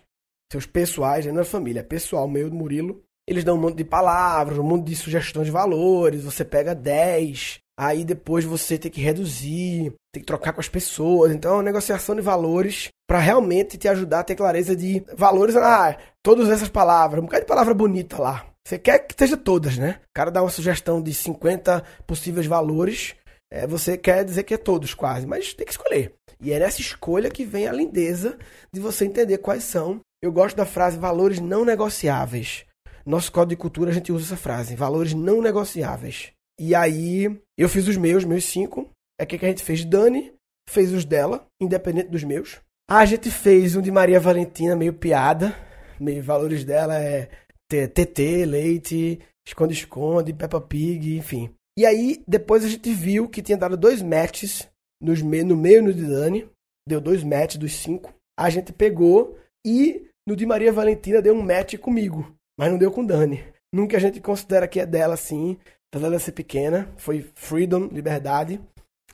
seus 0.50 0.66
pessoais, 0.66 1.24
não 1.26 1.40
é 1.40 1.44
família, 1.44 1.80
é 1.80 1.84
pessoal, 1.84 2.26
meu 2.26 2.50
do 2.50 2.56
Murilo. 2.56 3.04
Eles 3.28 3.44
dão 3.44 3.56
um 3.56 3.60
monte 3.60 3.76
de 3.76 3.84
palavras, 3.84 4.58
um 4.58 4.62
monte 4.62 4.86
de 4.86 4.96
sugestões 4.96 5.46
de 5.46 5.52
valores, 5.52 6.24
você 6.24 6.44
pega 6.44 6.74
10, 6.74 7.60
aí 7.78 8.04
depois 8.04 8.44
você 8.44 8.76
tem 8.76 8.90
que 8.90 9.00
reduzir, 9.00 9.92
tem 10.12 10.20
que 10.20 10.26
trocar 10.26 10.52
com 10.52 10.60
as 10.60 10.68
pessoas. 10.68 11.32
Então 11.32 11.52
é 11.52 11.54
uma 11.54 11.62
negociação 11.62 12.14
de 12.14 12.20
valores 12.20 12.88
para 13.08 13.18
realmente 13.18 13.78
te 13.78 13.88
ajudar 13.88 14.20
a 14.20 14.24
ter 14.24 14.34
clareza 14.34 14.74
de 14.74 15.04
valores. 15.14 15.56
Ah, 15.56 15.96
todas 16.22 16.48
essas 16.48 16.68
palavras, 16.68 17.20
um 17.20 17.26
bocado 17.26 17.44
de 17.44 17.48
palavra 17.48 17.74
bonita 17.74 18.20
lá. 18.20 18.46
Você 18.66 18.78
quer 18.78 19.00
que 19.00 19.12
esteja 19.12 19.36
todas, 19.36 19.76
né? 19.76 20.00
O 20.02 20.14
cara 20.14 20.30
dá 20.30 20.42
uma 20.42 20.50
sugestão 20.50 21.02
de 21.02 21.12
50 21.12 21.82
possíveis 22.06 22.46
valores, 22.46 23.14
é, 23.52 23.66
você 23.66 23.98
quer 23.98 24.24
dizer 24.24 24.44
que 24.44 24.54
é 24.54 24.58
todos 24.58 24.94
quase, 24.94 25.26
mas 25.26 25.52
tem 25.52 25.66
que 25.66 25.72
escolher. 25.72 26.14
E 26.40 26.52
é 26.52 26.58
nessa 26.58 26.80
escolha 26.80 27.30
que 27.30 27.44
vem 27.44 27.68
a 27.68 27.72
lindeza 27.72 28.38
de 28.72 28.80
você 28.80 29.04
entender 29.04 29.38
quais 29.38 29.64
são. 29.64 30.00
Eu 30.22 30.32
gosto 30.32 30.56
da 30.56 30.64
frase 30.64 30.96
valores 30.96 31.38
não 31.38 31.64
negociáveis. 31.64 32.64
Nosso 33.04 33.32
código 33.32 33.50
de 33.50 33.56
cultura 33.56 33.90
a 33.90 33.94
gente 33.94 34.12
usa 34.12 34.24
essa 34.24 34.36
frase, 34.36 34.76
valores 34.76 35.12
não 35.12 35.42
negociáveis. 35.42 36.32
E 36.58 36.74
aí 36.74 37.40
eu 37.58 37.68
fiz 37.68 37.88
os 37.88 37.96
meus, 37.96 38.24
meus 38.24 38.44
cinco. 38.44 38.88
É 39.18 39.24
o 39.24 39.26
que 39.26 39.44
a 39.44 39.48
gente 39.48 39.62
fez. 39.62 39.84
Dani 39.84 40.32
fez 40.68 40.92
os 40.92 41.04
dela, 41.04 41.46
independente 41.60 42.08
dos 42.08 42.22
meus. 42.22 42.60
A 42.88 43.04
gente 43.04 43.30
fez 43.30 43.74
um 43.74 43.80
de 43.80 43.90
Maria 43.90 44.20
Valentina, 44.20 44.76
meio 44.76 44.92
piada. 44.92 45.54
Meio 45.98 46.22
valores 46.22 46.64
dela 46.64 46.98
é 46.98 47.28
TT, 47.68 48.44
leite, 48.44 49.20
esconde-esconde, 49.46 50.32
Peppa 50.32 50.60
Pig, 50.60 51.16
enfim. 51.16 51.52
E 51.78 51.86
aí, 51.86 52.22
depois 52.26 52.64
a 52.64 52.68
gente 52.68 52.92
viu 52.92 53.28
que 53.28 53.42
tinha 53.42 53.56
dado 53.56 53.76
dois 53.76 54.02
matches 54.02 54.68
nos 55.00 55.22
no 55.22 55.56
meio 55.56 55.82
no 55.82 55.92
de 55.92 56.06
Dani. 56.06 56.48
Deu 56.86 57.00
dois 57.00 57.24
matches 57.24 57.56
dos 57.56 57.72
cinco. 57.74 58.14
A 58.38 58.50
gente 58.50 58.72
pegou 58.72 59.36
e 59.64 60.08
no 60.26 60.36
de 60.36 60.44
Maria 60.46 60.72
Valentina 60.72 61.22
deu 61.22 61.34
um 61.34 61.42
match 61.42 61.76
comigo 61.76 62.36
mas 62.62 62.70
não 62.70 62.78
deu 62.78 62.92
com 62.92 63.04
Dani. 63.04 63.42
Nunca 63.74 63.96
a 63.96 64.00
gente 64.00 64.20
considera 64.20 64.68
que 64.68 64.78
é 64.78 64.86
dela 64.86 65.14
assim, 65.14 65.56
apesar 65.90 66.06
dela 66.06 66.20
ser 66.20 66.30
pequena, 66.30 66.88
foi 66.96 67.28
freedom, 67.34 67.88
liberdade, 67.88 68.60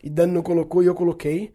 e 0.05 0.11
Dani 0.11 0.35
não 0.35 0.43
colocou 0.43 0.83
e 0.83 0.87
eu 0.87 0.95
coloquei. 0.95 1.55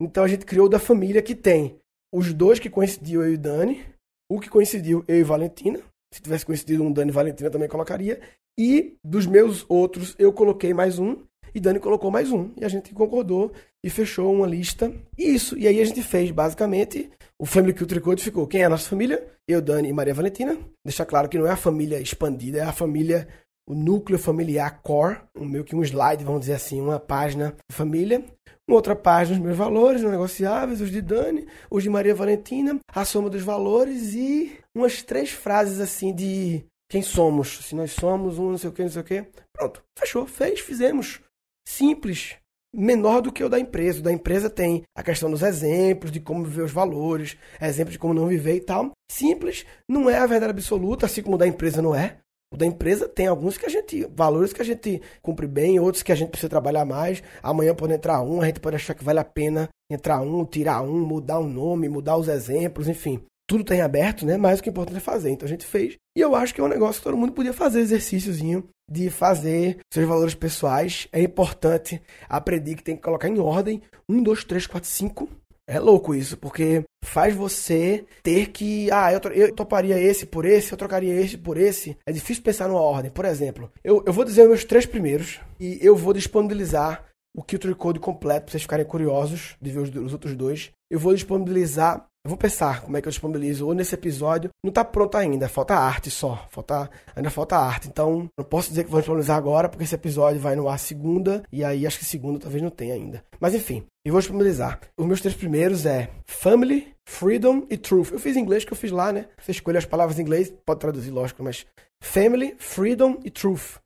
Então 0.00 0.24
a 0.24 0.26
gente 0.26 0.46
criou 0.46 0.70
da 0.70 0.78
família 0.78 1.20
que 1.20 1.34
tem 1.34 1.78
os 2.10 2.32
dois 2.32 2.58
que 2.58 2.70
coincidiu 2.70 3.22
eu 3.22 3.34
e 3.34 3.36
Dani, 3.36 3.84
o 4.26 4.40
que 4.40 4.48
coincidiu 4.48 5.04
eu 5.06 5.18
e 5.18 5.22
Valentina. 5.22 5.80
Se 6.14 6.22
tivesse 6.22 6.46
coincidido 6.46 6.82
um 6.82 6.90
Dani 6.90 7.10
e 7.10 7.12
Valentina 7.12 7.50
também 7.50 7.68
colocaria. 7.68 8.22
E 8.58 8.96
dos 9.04 9.26
meus 9.26 9.66
outros 9.68 10.16
eu 10.18 10.32
coloquei 10.32 10.72
mais 10.72 10.98
um 10.98 11.18
e 11.54 11.60
Dani 11.60 11.78
colocou 11.78 12.10
mais 12.10 12.32
um. 12.32 12.52
E 12.58 12.64
a 12.64 12.68
gente 12.68 12.94
concordou 12.94 13.52
e 13.84 13.90
fechou 13.90 14.32
uma 14.32 14.46
lista. 14.46 14.90
Isso. 15.18 15.58
E 15.58 15.68
aí 15.68 15.78
a 15.78 15.84
gente 15.84 16.02
fez 16.02 16.30
basicamente 16.30 17.10
o 17.40 17.46
Family 17.46 17.74
Culture 17.74 18.00
Code 18.00 18.22
ficou 18.22 18.46
quem 18.46 18.62
é 18.62 18.64
a 18.64 18.68
nossa 18.68 18.88
família? 18.88 19.26
Eu, 19.48 19.60
Dani 19.60 19.88
e 19.88 19.92
Maria 19.92 20.14
Valentina. 20.14 20.56
Deixar 20.84 21.04
claro 21.04 21.28
que 21.28 21.38
não 21.38 21.46
é 21.46 21.50
a 21.50 21.56
família 21.56 22.00
expandida, 22.00 22.58
é 22.58 22.62
a 22.62 22.72
família, 22.72 23.28
o 23.68 23.74
núcleo 23.74 24.18
familiar 24.18 24.80
core, 24.82 25.20
meio 25.36 25.64
que 25.64 25.76
um 25.76 25.82
slide, 25.82 26.24
vamos 26.24 26.40
dizer 26.40 26.54
assim, 26.54 26.80
uma 26.80 26.98
página 26.98 27.56
família. 27.70 28.24
Uma 28.66 28.76
outra 28.76 28.96
página, 28.96 29.36
os 29.36 29.44
meus 29.44 29.56
valores 29.58 30.00
não 30.00 30.10
negociáveis, 30.10 30.80
os 30.80 30.90
de 30.90 31.02
Dani, 31.02 31.46
os 31.70 31.82
de 31.82 31.90
Maria 31.90 32.14
Valentina, 32.14 32.78
a 32.88 33.04
soma 33.04 33.28
dos 33.28 33.42
valores 33.42 34.14
e 34.14 34.58
umas 34.74 35.02
três 35.02 35.30
frases 35.30 35.80
assim 35.80 36.14
de 36.14 36.64
quem 36.90 37.02
somos. 37.02 37.58
Se 37.58 37.74
nós 37.74 37.92
somos, 37.92 38.38
um 38.38 38.52
não 38.52 38.58
sei 38.58 38.70
o 38.70 38.72
que, 38.72 38.82
não 38.82 38.90
sei 38.90 39.02
o 39.02 39.04
que. 39.04 39.26
Pronto, 39.52 39.82
fechou, 39.98 40.26
fez, 40.26 40.60
fizemos. 40.60 41.20
Simples 41.68 42.36
menor 42.74 43.22
do 43.22 43.32
que 43.32 43.44
o 43.44 43.48
da 43.48 43.58
empresa. 43.58 44.00
O 44.00 44.02
da 44.02 44.12
empresa 44.12 44.50
tem 44.50 44.82
a 44.96 45.02
questão 45.02 45.30
dos 45.30 45.42
exemplos, 45.42 46.10
de 46.10 46.20
como 46.20 46.44
viver 46.44 46.62
os 46.62 46.72
valores, 46.72 47.36
exemplos 47.60 47.92
de 47.92 47.98
como 47.98 48.14
não 48.14 48.26
viver 48.26 48.56
e 48.56 48.60
tal. 48.60 48.90
Simples, 49.10 49.64
não 49.88 50.10
é 50.10 50.18
a 50.18 50.26
verdade 50.26 50.50
absoluta, 50.50 51.06
assim 51.06 51.22
como 51.22 51.36
o 51.36 51.38
da 51.38 51.46
empresa 51.46 51.80
não 51.80 51.94
é. 51.94 52.18
O 52.52 52.56
da 52.56 52.66
empresa 52.66 53.08
tem 53.08 53.26
alguns 53.26 53.58
que 53.58 53.66
a 53.66 53.68
gente, 53.68 54.06
valores 54.14 54.52
que 54.52 54.62
a 54.62 54.64
gente 54.64 55.02
cumpre 55.20 55.46
bem, 55.46 55.80
outros 55.80 56.02
que 56.02 56.12
a 56.12 56.14
gente 56.14 56.30
precisa 56.30 56.48
trabalhar 56.48 56.84
mais. 56.84 57.22
Amanhã 57.42 57.74
pode 57.74 57.94
entrar 57.94 58.22
um, 58.22 58.40
a 58.40 58.46
gente 58.46 58.60
pode 58.60 58.76
achar 58.76 58.94
que 58.94 59.02
vale 59.02 59.18
a 59.18 59.24
pena 59.24 59.68
entrar 59.90 60.20
um, 60.20 60.44
tirar 60.44 60.82
um, 60.82 61.00
mudar 61.04 61.38
o 61.38 61.44
um 61.44 61.48
nome, 61.48 61.88
mudar 61.88 62.16
os 62.16 62.28
exemplos, 62.28 62.88
enfim 62.88 63.20
tudo 63.46 63.64
tem 63.64 63.80
aberto, 63.80 64.24
né? 64.24 64.36
Mas 64.36 64.58
o 64.58 64.62
que 64.62 64.68
é 64.68 64.72
importante 64.72 64.96
é 64.96 65.00
fazer. 65.00 65.30
Então 65.30 65.46
a 65.46 65.48
gente 65.48 65.66
fez. 65.66 65.96
E 66.16 66.20
eu 66.20 66.34
acho 66.34 66.54
que 66.54 66.60
é 66.60 66.64
um 66.64 66.68
negócio 66.68 67.00
que 67.00 67.04
todo 67.04 67.16
mundo 67.16 67.32
podia 67.32 67.52
fazer 67.52 67.80
exercíciozinho 67.80 68.68
de 68.90 69.10
fazer 69.10 69.78
seus 69.92 70.06
valores 70.06 70.34
pessoais. 70.34 71.08
É 71.12 71.22
importante 71.22 72.00
aprender 72.28 72.74
que 72.74 72.82
tem 72.82 72.96
que 72.96 73.02
colocar 73.02 73.28
em 73.28 73.38
ordem. 73.38 73.82
Um, 74.08 74.22
dois, 74.22 74.44
três, 74.44 74.66
quatro, 74.66 74.88
cinco. 74.88 75.28
É 75.66 75.78
louco 75.80 76.14
isso, 76.14 76.36
porque 76.36 76.84
faz 77.02 77.34
você 77.34 78.04
ter 78.22 78.48
que. 78.48 78.90
Ah, 78.90 79.12
eu, 79.12 79.20
eu 79.32 79.54
toparia 79.54 79.98
esse 79.98 80.26
por 80.26 80.44
esse, 80.44 80.70
eu 80.70 80.76
trocaria 80.76 81.14
esse 81.14 81.38
por 81.38 81.56
esse. 81.56 81.96
É 82.06 82.12
difícil 82.12 82.42
pensar 82.42 82.68
numa 82.68 82.82
ordem. 82.82 83.10
Por 83.10 83.24
exemplo, 83.24 83.72
eu, 83.82 84.02
eu 84.06 84.12
vou 84.12 84.26
dizer 84.26 84.42
os 84.42 84.48
meus 84.48 84.64
três 84.64 84.84
primeiros 84.84 85.40
e 85.58 85.78
eu 85.80 85.96
vou 85.96 86.12
disponibilizar 86.12 87.06
o 87.34 87.42
Culture 87.42 87.74
Code 87.74 87.98
completo 87.98 88.44
para 88.44 88.52
vocês 88.52 88.62
ficarem 88.62 88.84
curiosos 88.84 89.56
de 89.60 89.70
ver 89.70 89.80
os, 89.80 89.88
os 89.88 90.12
outros 90.12 90.36
dois. 90.36 90.70
Eu 90.90 90.98
vou 90.98 91.14
disponibilizar 91.14 92.06
Eu 92.24 92.30
vou 92.30 92.38
pensar 92.38 92.80
como 92.80 92.96
é 92.96 93.02
que 93.02 93.06
eu 93.06 93.10
disponibilizo 93.10 93.66
ou 93.66 93.74
nesse 93.74 93.94
episódio. 93.94 94.48
Não 94.64 94.72
tá 94.72 94.82
pronto 94.82 95.14
ainda, 95.14 95.46
falta 95.46 95.74
arte 95.74 96.10
só. 96.10 96.48
Falta, 96.50 96.90
ainda 97.14 97.28
falta 97.28 97.54
arte. 97.54 97.86
Então, 97.86 98.30
não 98.38 98.44
posso 98.46 98.70
dizer 98.70 98.84
que 98.84 98.90
vou 98.90 98.98
disponibilizar 98.98 99.36
agora, 99.36 99.68
porque 99.68 99.84
esse 99.84 99.94
episódio 99.94 100.40
vai 100.40 100.56
no 100.56 100.66
ar 100.66 100.78
segunda, 100.78 101.42
e 101.52 101.62
aí 101.62 101.86
acho 101.86 101.98
que 101.98 102.04
segunda 102.06 102.38
talvez 102.38 102.62
não 102.62 102.70
tenha 102.70 102.94
ainda. 102.94 103.22
Mas 103.38 103.54
enfim, 103.54 103.84
eu 104.06 104.12
vou 104.12 104.22
disponibilizar. 104.22 104.80
Os 104.96 105.04
meus 105.04 105.20
três 105.20 105.36
primeiros 105.36 105.84
é 105.84 106.08
Family, 106.24 106.94
Freedom 107.06 107.66
e 107.68 107.76
Truth. 107.76 108.12
Eu 108.12 108.18
fiz 108.18 108.38
em 108.38 108.40
inglês 108.40 108.64
que 108.64 108.72
eu 108.72 108.76
fiz 108.76 108.90
lá, 108.90 109.12
né? 109.12 109.28
Você 109.38 109.50
escolhe 109.50 109.76
as 109.76 109.84
palavras 109.84 110.18
em 110.18 110.22
inglês, 110.22 110.50
pode 110.64 110.80
traduzir, 110.80 111.10
lógico, 111.10 111.42
mas 111.42 111.66
Family, 112.02 112.56
Freedom 112.58 113.20
e 113.22 113.30
Truth. 113.30 113.80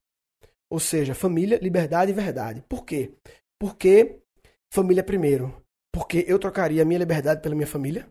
Ou 0.70 0.78
seja, 0.78 1.12
família, 1.12 1.58
liberdade 1.60 2.12
e 2.12 2.14
verdade. 2.14 2.62
Por 2.68 2.84
quê? 2.84 3.10
Porque 3.60 4.20
família 4.72 5.02
primeiro. 5.02 5.52
Porque 5.92 6.24
eu 6.28 6.38
trocaria 6.38 6.82
a 6.82 6.84
minha 6.84 7.00
liberdade 7.00 7.40
pela 7.42 7.56
minha 7.56 7.66
família. 7.66 8.06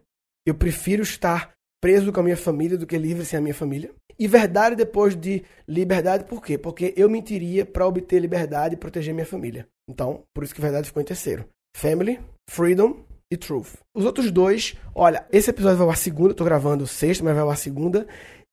Eu 0.48 0.56
prefiro 0.56 1.04
estar 1.04 1.51
preso 1.84 2.10
com 2.13 2.22
a 2.22 2.24
minha 2.24 2.38
família 2.38 2.77
do 2.77 2.88
que 2.88 2.98
livre 2.98 3.25
sem 3.25 3.38
a 3.38 3.42
minha 3.42 3.54
família. 3.54 3.94
E 4.18 4.30
verdade 4.30 4.77
depois 4.77 5.13
de 5.13 5.44
liberdade, 5.68 6.24
por 6.24 6.42
quê? 6.42 6.58
Porque 6.58 6.94
eu 6.96 7.10
mentiria 7.10 7.66
para 7.66 7.86
obter 7.86 8.18
liberdade 8.22 8.75
e 8.75 8.77
proteger 8.77 9.13
minha 9.13 9.25
família. 9.25 9.68
Então, 9.89 10.24
por 10.34 10.46
isso 10.46 10.56
que 10.56 10.62
verdade 10.62 10.88
ficou 10.88 11.01
em 11.01 11.06
terceiro. 11.06 11.46
Family, 11.75 12.18
freedom 12.50 13.04
e 13.30 13.36
truth. 13.36 13.74
Os 13.94 14.06
outros 14.06 14.32
dois, 14.32 14.74
olha, 14.96 15.27
esse 15.34 15.50
episódio 15.50 15.80
vai 15.80 15.88
ao 15.88 15.92
ar 15.92 15.98
segunda, 15.98 16.34
tô 16.34 16.46
gravando 16.46 16.88
sexta, 16.88 17.25
mas 17.25 17.36
vai 17.36 17.44
ao 17.44 17.56
segunda. 17.58 18.08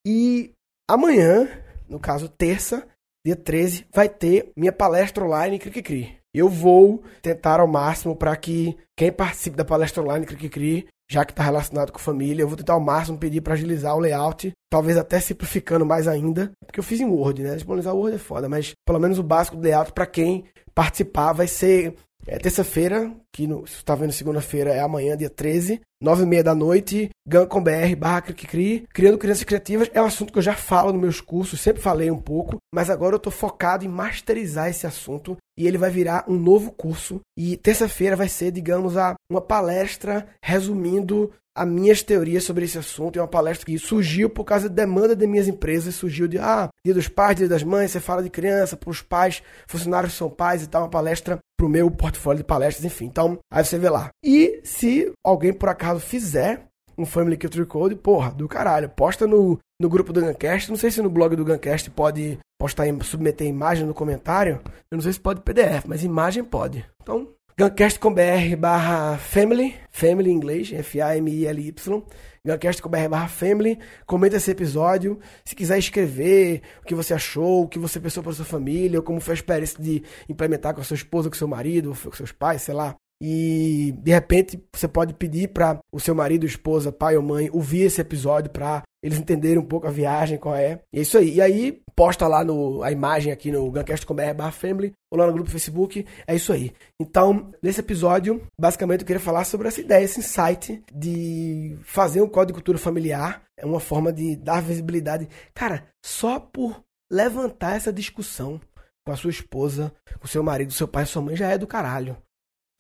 E 0.05 0.51
amanhã, 0.91 1.49
no 1.89 2.01
caso 2.01 2.29
terça, 2.29 2.89
dia 3.25 3.37
13, 3.37 3.87
vai 3.95 4.09
ter 4.09 4.51
minha 4.57 4.73
palestra 4.73 5.25
online 5.25 5.61
Cri 5.61 5.81
Cri. 5.81 6.24
Eu 6.35 6.49
vou 6.49 7.03
tentar 7.23 7.61
ao 7.61 7.69
máximo 7.69 8.17
para 8.17 8.35
que 8.35 8.77
quem 8.97 9.13
participe 9.13 9.57
da 9.57 9.65
palestra 9.65 10.03
online 10.03 10.27
Cri 10.27 10.49
Cri, 10.49 10.89
já 11.09 11.25
que 11.25 11.33
está 11.33 11.45
relacionado 11.45 11.93
com 11.93 11.99
família, 11.99 12.43
eu 12.43 12.49
vou 12.49 12.57
tentar 12.57 12.73
ao 12.73 12.81
máximo 12.81 13.19
pedir 13.19 13.41
para 13.41 13.55
agilizar 13.55 13.95
o 13.95 14.01
layout, 14.01 14.51
talvez 14.69 14.97
até 14.97 15.21
simplificando 15.21 15.87
mais 15.87 16.09
ainda, 16.09 16.51
porque 16.67 16.81
eu 16.81 16.85
fiz 16.85 17.01
em 17.01 17.05
Word, 17.05 17.43
né? 17.43 17.55
Disponibilizar 17.55 17.95
o 17.95 17.99
Word 17.99 18.17
é 18.17 18.19
foda, 18.19 18.49
mas 18.49 18.73
pelo 18.85 18.99
menos 18.99 19.19
o 19.19 19.23
básico 19.23 19.57
do 19.57 19.63
layout 19.63 19.93
para 19.93 20.07
quem 20.07 20.45
participar 20.75 21.33
vai 21.33 21.47
ser 21.47 21.95
é 22.27 22.39
terça-feira, 22.39 23.13
que 23.31 23.47
no, 23.47 23.67
se 23.67 23.75
você 23.75 23.79
está 23.81 23.95
vendo 23.95 24.13
segunda-feira 24.13 24.71
é 24.71 24.81
amanhã, 24.81 25.15
dia 25.15 25.29
13, 25.29 25.81
nove 26.01 26.23
e 26.23 26.27
meia 26.27 26.43
da 26.43 26.55
noite, 26.55 27.11
GAN.com.br 27.29 27.97
barra 27.99 28.23
Cri, 28.23 28.87
Criando 28.95 29.19
Crianças 29.19 29.45
Criativas. 29.45 29.91
É 29.93 30.01
um 30.01 30.07
assunto 30.07 30.33
que 30.33 30.39
eu 30.39 30.43
já 30.43 30.55
falo 30.55 30.93
nos 30.93 31.03
meus 31.03 31.21
cursos, 31.21 31.61
sempre 31.61 31.83
falei 31.83 32.11
um 32.11 32.19
pouco, 32.19 32.57
mas 32.75 32.89
agora 32.89 33.15
eu 33.15 33.19
estou 33.19 33.33
focado 33.33 33.85
em 33.85 33.89
masterizar 33.89 34.71
esse 34.71 34.87
assunto 34.87 35.37
e 35.59 35.67
ele 35.67 35.79
vai 35.79 35.91
virar 35.91 36.25
um 36.29 36.37
novo 36.37 36.73
curso. 36.73 37.21
E 37.37 37.57
terça-feira 37.57 38.17
vai 38.17 38.29
ser, 38.29 38.51
digamos, 38.51 38.97
a, 38.97 39.15
uma 39.31 39.41
palestra 39.41 40.27
resumindo 40.43 41.33
as 41.57 41.69
minhas 41.69 42.03
teorias 42.03 42.45
sobre 42.45 42.65
esse 42.65 42.79
assunto. 42.79 43.19
É 43.19 43.23
uma 43.23 43.29
palestra 43.29 43.65
que 43.65 43.79
surgiu 43.79 44.29
por 44.29 44.45
causa 44.45 44.69
da 44.69 44.75
demanda 44.75 45.15
de 45.15 45.27
minhas 45.27 45.47
empresas. 45.47 45.95
Surgiu 45.95 46.27
de, 46.27 46.39
ah, 46.39 46.69
dia 46.85 46.95
dos 46.95 47.09
pais, 47.09 47.37
dia 47.37 47.49
das 47.49 47.63
mães, 47.63 47.93
você 47.93 48.01
fala 48.01 48.23
de 48.23 48.31
criança, 48.31 48.77
para 48.77 48.91
os 48.91 49.01
pais, 49.01 49.43
funcionários 49.67 50.15
são 50.15 50.29
pais 50.29 50.63
e 50.63 50.67
tal. 50.67 50.83
Uma 50.83 50.91
palestra 50.91 51.39
para 51.57 51.67
o 51.67 51.69
meu 51.69 51.91
portfólio 51.91 52.39
de 52.39 52.45
palestras, 52.45 52.85
enfim. 52.85 53.07
Então, 53.07 53.39
aí 53.51 53.65
você 53.65 53.79
vê 53.79 53.89
lá. 53.89 54.11
E 54.25 54.61
se 54.65 55.13
alguém 55.25 55.53
por 55.53 55.69
acaso 55.69 56.01
fizer 56.01 56.67
um 56.97 57.05
Family 57.05 57.37
Culture 57.37 57.67
Code, 57.67 57.97
porra, 57.97 58.31
do 58.31 58.49
caralho. 58.49 58.89
Posta 58.89 59.27
no, 59.27 59.59
no 59.85 59.89
grupo 59.91 60.15
do 60.15 60.23
Guncast. 60.23 60.71
Não 60.71 60.79
sei 60.79 60.91
se 60.91 61.03
no 61.03 61.11
blog 61.11 61.37
do 61.37 61.45
Guncast 61.45 61.91
pode 61.91 62.39
postar, 62.59 62.87
submeter 63.03 63.47
imagem 63.47 63.87
no 63.87 63.93
comentário. 63.93 64.61
Eu 64.91 64.97
não 64.97 65.03
sei 65.03 65.13
se 65.13 65.21
pode 65.21 65.43
PDF, 65.43 65.85
mas 65.87 66.03
imagem 66.03 66.43
pode. 66.43 66.85
Então, 67.03 67.29
guncast.com.br 67.59 68.57
barra 68.59 69.19
family, 69.19 69.77
family 69.91 70.31
em 70.31 70.35
inglês, 70.35 70.73
F-A-M-I-L-Y, 70.73 72.03
guncast.com.br 72.47 73.09
barra 73.11 73.29
family, 73.29 73.79
comenta 74.07 74.37
esse 74.37 74.51
episódio, 74.51 75.21
se 75.45 75.55
quiser 75.55 75.79
escrever 75.79 76.63
o 76.83 76.87
que 76.87 76.95
você 76.95 77.13
achou, 77.13 77.65
o 77.65 77.69
que 77.69 77.79
você 77.79 78.01
pensou 78.01 78.23
para 78.23 78.33
sua 78.33 78.47
família, 78.47 78.99
ou 78.99 79.05
como 79.05 79.21
foi 79.21 79.33
a 79.33 79.37
experiência 79.37 79.83
de 79.83 80.03
implementar 80.31 80.75
com 80.75 80.81
a 80.81 80.85
sua 80.85 80.97
esposa, 80.97 81.29
com 81.29 81.37
seu 81.37 81.47
marido, 81.47 81.95
com 82.03 82.13
seus 82.13 82.33
pais, 82.33 82.63
sei 82.63 82.75
lá, 82.75 82.97
e 83.23 83.95
de 83.99 84.11
repente 84.11 84.63
você 84.75 84.89
pode 84.89 85.15
pedir 85.15 85.49
para 85.49 85.79
o 85.93 86.01
seu 86.01 86.15
marido, 86.15 86.47
esposa, 86.47 86.93
pai 86.93 87.17
ou 87.17 87.23
mãe 87.23 87.49
ouvir 87.53 87.83
esse 87.83 88.01
episódio 88.01 88.51
para 88.51 88.83
eles 89.03 89.19
entenderem 89.19 89.59
um 89.59 89.67
pouco 89.67 89.87
a 89.87 89.91
viagem, 89.91 90.39
qual 90.39 90.55
é. 90.55 90.81
E 90.91 90.99
é 90.99 91.03
isso 91.03 91.19
aí. 91.19 91.35
E 91.35 91.41
aí, 91.41 91.83
posta 91.95 92.27
lá 92.27 92.43
no, 92.43 92.83
a 92.83 92.91
imagem 92.91 93.31
aqui 93.31 93.53
no 93.53 93.71
guncast.com.br 93.71 94.51
family 94.51 94.93
ou 95.13 95.19
lá 95.19 95.27
no 95.27 95.33
grupo 95.35 95.51
Facebook. 95.51 96.07
É 96.27 96.35
isso 96.35 96.55
aí. 96.55 96.73
Então, 96.99 97.53
nesse 97.63 97.81
episódio, 97.81 98.41
basicamente 98.59 99.03
eu 99.03 99.07
queria 99.07 99.21
falar 99.21 99.45
sobre 99.45 99.69
essa 99.69 99.81
ideia, 99.81 100.03
esse 100.03 100.21
insight 100.21 100.83
de 100.91 101.77
fazer 101.83 102.23
um 102.23 102.29
código 102.29 102.53
de 102.53 102.55
cultura 102.55 102.79
familiar. 102.79 103.43
É 103.59 103.67
uma 103.67 103.79
forma 103.79 104.11
de 104.11 104.37
dar 104.37 104.63
visibilidade. 104.63 105.29
Cara, 105.55 105.87
só 106.03 106.41
por 106.41 106.83
levantar 107.13 107.77
essa 107.77 107.93
discussão 107.93 108.59
com 109.07 109.13
a 109.13 109.17
sua 109.17 109.31
esposa, 109.31 109.93
com 110.19 110.25
o 110.25 110.29
seu 110.29 110.43
marido, 110.43 110.73
seu 110.73 110.89
pai, 110.89 111.05
sua 111.05 111.21
mãe, 111.21 111.37
já 111.37 111.51
é 111.51 111.59
do 111.59 111.67
caralho 111.67 112.17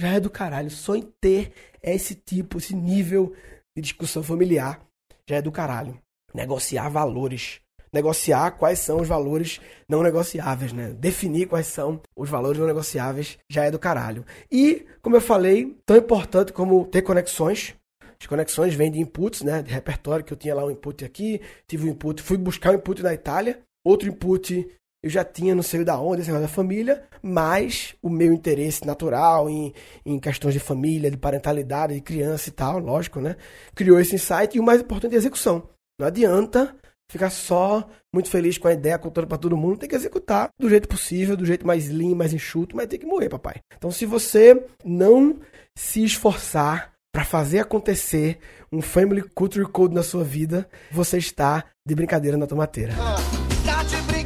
já 0.00 0.08
é 0.14 0.20
do 0.20 0.30
caralho. 0.30 0.70
Só 0.70 0.94
em 0.94 1.02
ter 1.20 1.52
esse 1.82 2.14
tipo, 2.14 2.58
esse 2.58 2.74
nível 2.74 3.34
de 3.76 3.82
discussão 3.82 4.22
familiar 4.22 4.80
já 5.28 5.36
é 5.36 5.42
do 5.42 5.52
caralho. 5.52 5.98
Negociar 6.32 6.88
valores. 6.88 7.60
Negociar 7.92 8.50
quais 8.52 8.80
são 8.80 9.00
os 9.00 9.06
valores 9.06 9.60
não 9.88 10.02
negociáveis, 10.02 10.72
né? 10.72 10.92
Definir 10.92 11.46
quais 11.46 11.68
são 11.68 12.00
os 12.16 12.28
valores 12.28 12.58
não 12.58 12.66
negociáveis 12.66 13.38
já 13.48 13.64
é 13.64 13.70
do 13.70 13.78
caralho. 13.78 14.24
E, 14.50 14.84
como 15.00 15.14
eu 15.14 15.20
falei, 15.20 15.76
tão 15.86 15.96
importante 15.96 16.52
como 16.52 16.84
ter 16.86 17.02
conexões. 17.02 17.74
As 18.20 18.26
conexões 18.26 18.74
vêm 18.74 18.90
de 18.90 18.98
inputs, 18.98 19.42
né? 19.42 19.62
De 19.62 19.72
repertório 19.72 20.24
que 20.24 20.32
eu 20.32 20.36
tinha 20.36 20.54
lá 20.54 20.64
um 20.64 20.70
input 20.70 21.04
aqui, 21.04 21.40
tive 21.68 21.86
um 21.86 21.92
input, 21.92 22.20
fui 22.20 22.36
buscar 22.36 22.72
um 22.72 22.76
input 22.76 23.00
na 23.00 23.14
Itália, 23.14 23.60
outro 23.84 24.08
input 24.08 24.66
eu 25.04 25.10
já 25.10 25.22
tinha 25.22 25.54
não 25.54 25.62
sei 25.62 25.84
da 25.84 26.00
onde, 26.00 26.22
esse 26.22 26.30
negócio 26.30 26.48
da 26.48 26.54
família, 26.54 27.04
mas 27.22 27.94
o 28.00 28.08
meu 28.08 28.32
interesse 28.32 28.86
natural 28.86 29.50
em, 29.50 29.74
em 30.04 30.18
questões 30.18 30.54
de 30.54 30.60
família, 30.60 31.10
de 31.10 31.18
parentalidade, 31.18 31.92
de 31.92 32.00
criança 32.00 32.48
e 32.48 32.52
tal, 32.52 32.78
lógico, 32.78 33.20
né? 33.20 33.36
Criou 33.74 34.00
esse 34.00 34.14
insight 34.14 34.56
e 34.56 34.60
o 34.60 34.62
mais 34.62 34.80
importante 34.80 35.12
é 35.12 35.16
a 35.16 35.18
execução. 35.18 35.68
Não 36.00 36.06
adianta 36.06 36.74
ficar 37.12 37.28
só 37.28 37.86
muito 38.14 38.30
feliz 38.30 38.56
com 38.56 38.66
a 38.66 38.72
ideia, 38.72 38.98
contando 38.98 39.26
para 39.26 39.36
todo 39.36 39.58
mundo, 39.58 39.76
tem 39.76 39.90
que 39.90 39.94
executar 39.94 40.48
do 40.58 40.70
jeito 40.70 40.88
possível, 40.88 41.36
do 41.36 41.44
jeito 41.44 41.66
mais 41.66 41.90
lean, 41.90 42.14
mais 42.14 42.32
enxuto, 42.32 42.74
mas 42.74 42.86
tem 42.86 42.98
que 42.98 43.04
morrer, 43.04 43.28
papai. 43.28 43.56
Então, 43.76 43.90
se 43.90 44.06
você 44.06 44.64
não 44.82 45.38
se 45.76 46.02
esforçar 46.02 46.94
para 47.12 47.26
fazer 47.26 47.58
acontecer 47.58 48.38
um 48.72 48.80
Family 48.80 49.20
Culture 49.34 49.66
Code 49.66 49.94
na 49.94 50.02
sua 50.02 50.24
vida, 50.24 50.66
você 50.90 51.18
está 51.18 51.62
de 51.86 51.94
brincadeira 51.94 52.38
na 52.38 52.46
tomateira. 52.46 52.94
Ah 52.98 53.44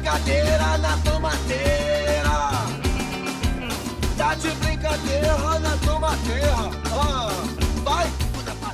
brincadeira 0.09 0.57
na 0.57 0.58
tomateira. 0.58 0.58
Brincadeira 5.09 5.59
na 5.59 5.77
tomateira. 5.77 6.53
Ah, 6.93 7.29
vai. 7.83 8.07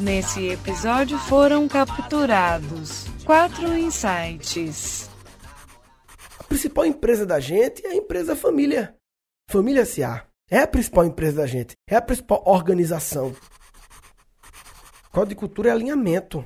Nesse 0.01 0.49
episódio 0.49 1.17
foram 1.17 1.67
capturados 1.67 3.05
quatro 3.25 3.75
insights. 3.77 5.09
A 6.39 6.43
principal 6.43 6.85
empresa 6.85 7.25
da 7.25 7.39
gente 7.39 7.85
é 7.85 7.91
a 7.91 7.95
empresa 7.95 8.35
família. 8.35 8.95
Família 9.49 9.85
SA. 9.85 10.25
É 10.49 10.59
a 10.59 10.67
principal 10.67 11.05
empresa 11.05 11.37
da 11.37 11.47
gente. 11.47 11.73
É 11.89 11.95
a 11.95 12.01
principal 12.01 12.43
organização. 12.45 13.35
Código 15.11 15.29
de 15.29 15.35
cultura 15.35 15.69
é 15.69 15.71
alinhamento 15.71 16.45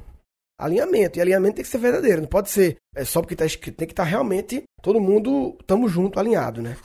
alinhamento. 0.60 1.18
E 1.18 1.22
alinhamento 1.22 1.56
tem 1.56 1.64
que 1.64 1.72
ser 1.72 1.78
verdadeiro, 1.78 2.22
não 2.22 2.28
pode 2.28 2.50
ser 2.50 2.76
é 2.94 3.06
só 3.06 3.22
porque 3.22 3.34
está 3.34 3.46
escrito. 3.46 3.78
Tem 3.78 3.88
que 3.88 3.94
estar 3.94 4.04
tá 4.04 4.10
realmente 4.10 4.64
todo 4.82 5.00
mundo, 5.00 5.58
estamos 5.60 5.90
junto, 5.90 6.20
alinhado, 6.20 6.62
né? 6.62 6.76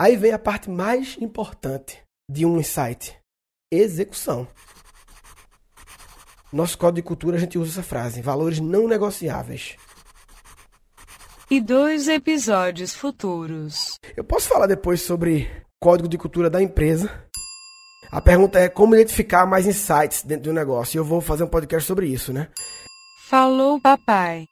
Aí 0.00 0.16
vem 0.16 0.32
a 0.32 0.38
parte 0.38 0.70
mais 0.70 1.18
importante 1.20 2.02
de 2.30 2.46
um 2.46 2.58
insight: 2.58 3.16
execução. 3.70 4.48
Nosso 6.52 6.78
código 6.78 6.96
de 6.96 7.02
cultura 7.02 7.36
a 7.36 7.40
gente 7.40 7.58
usa 7.58 7.72
essa 7.72 7.82
frase: 7.82 8.22
valores 8.22 8.58
não 8.58 8.88
negociáveis. 8.88 9.76
E 11.50 11.60
dois 11.60 12.08
episódios 12.08 12.94
futuros. 12.94 13.98
Eu 14.16 14.24
posso 14.24 14.48
falar 14.48 14.66
depois 14.66 15.02
sobre 15.02 15.50
código 15.80 16.08
de 16.08 16.16
cultura 16.16 16.48
da 16.48 16.62
empresa 16.62 17.28
a 18.12 18.20
pergunta 18.20 18.58
é 18.58 18.68
como 18.68 18.96
identificar 18.96 19.46
mais 19.46 19.66
insights 19.66 20.24
dentro 20.24 20.44
do 20.44 20.52
negócio. 20.52 20.96
E 20.96 20.98
eu 20.98 21.04
vou 21.04 21.20
fazer 21.20 21.44
um 21.44 21.48
podcast 21.48 21.86
sobre 21.86 22.08
isso, 22.08 22.32
né? 22.32 22.48
Falou, 23.28 23.80
papai. 23.80 24.49